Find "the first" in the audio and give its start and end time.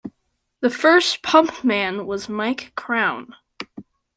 0.61-1.21